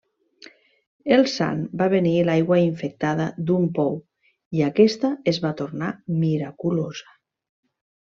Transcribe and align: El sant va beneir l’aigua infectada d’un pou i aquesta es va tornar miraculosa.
El 1.17 1.25
sant 1.33 1.59
va 1.81 1.87
beneir 1.95 2.15
l’aigua 2.31 2.59
infectada 2.63 3.29
d’un 3.51 3.69
pou 3.77 4.01
i 4.61 4.67
aquesta 4.73 5.15
es 5.35 5.41
va 5.47 5.55
tornar 5.63 5.95
miraculosa. 6.27 7.19